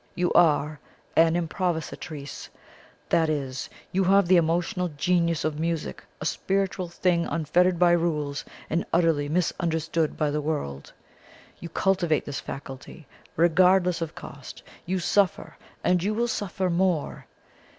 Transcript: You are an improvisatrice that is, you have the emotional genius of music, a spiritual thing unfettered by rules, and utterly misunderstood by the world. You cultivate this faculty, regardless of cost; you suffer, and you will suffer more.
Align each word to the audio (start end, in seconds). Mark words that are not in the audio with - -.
You 0.15 0.33
are 0.33 0.79
an 1.15 1.35
improvisatrice 1.35 2.49
that 3.09 3.29
is, 3.29 3.69
you 3.91 4.03
have 4.05 4.27
the 4.27 4.35
emotional 4.37 4.87
genius 4.87 5.45
of 5.45 5.59
music, 5.59 6.03
a 6.19 6.25
spiritual 6.25 6.89
thing 6.89 7.27
unfettered 7.27 7.77
by 7.77 7.91
rules, 7.91 8.43
and 8.67 8.83
utterly 8.91 9.29
misunderstood 9.29 10.17
by 10.17 10.31
the 10.31 10.41
world. 10.41 10.91
You 11.59 11.69
cultivate 11.69 12.25
this 12.25 12.39
faculty, 12.39 13.05
regardless 13.35 14.01
of 14.01 14.15
cost; 14.15 14.63
you 14.87 14.97
suffer, 14.97 15.55
and 15.83 16.01
you 16.01 16.15
will 16.15 16.27
suffer 16.27 16.71
more. 16.71 17.27